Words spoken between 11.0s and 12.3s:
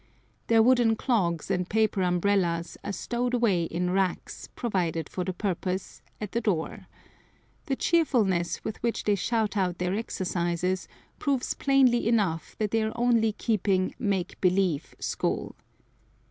proves plainly